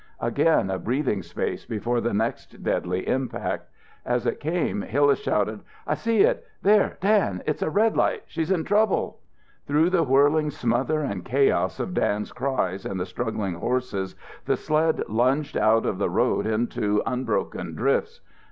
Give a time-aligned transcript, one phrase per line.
[0.19, 3.69] Again a breathing space before the next deadly impact.
[4.03, 7.43] As it came Hillas shouted, "I see it there, Dan!
[7.45, 8.23] It's a red light.
[8.25, 9.19] She's in trouble."
[9.67, 15.03] Through the whirling smother and chaos of Dan's cries and the struggling horses the sled
[15.07, 18.21] lunged out of the road into unbroken drifts.